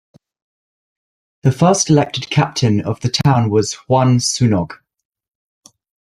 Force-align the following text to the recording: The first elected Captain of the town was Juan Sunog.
The 1.43 1.51
first 1.51 1.91
elected 1.91 2.31
Captain 2.31 2.81
of 2.83 3.01
the 3.01 3.09
town 3.09 3.51
was 3.51 3.75
Juan 3.87 4.17
Sunog. 4.17 4.79